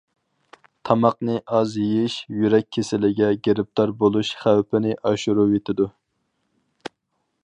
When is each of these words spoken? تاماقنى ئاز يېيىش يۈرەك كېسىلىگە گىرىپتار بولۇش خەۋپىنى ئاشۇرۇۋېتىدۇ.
تاماقنى 0.89 1.35
ئاز 1.57 1.75
يېيىش 1.81 2.15
يۈرەك 2.39 2.67
كېسىلىگە 2.77 3.29
گىرىپتار 3.49 3.93
بولۇش 4.01 4.33
خەۋپىنى 4.41 4.97
ئاشۇرۇۋېتىدۇ. 5.11 5.91